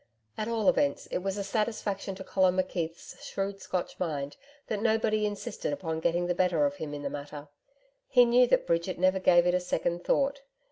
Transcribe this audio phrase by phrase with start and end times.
[0.35, 4.35] At all events, it was a satisfaction to Colin McKeith's shrewd Scotch mind
[4.65, 7.49] that nobody insisted upon getting the better of him in the matter.
[8.07, 10.41] He knew that Bridget never gave it a second thought.